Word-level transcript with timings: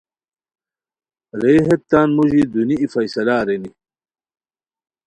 رے 1.39 1.53
ہیت 1.65 1.81
تان 1.89 2.09
موژی 2.15 2.41
دونی 2.51 2.75
ای 2.81 2.87
فیصلہ 2.93 3.35
ارینی 3.41 3.71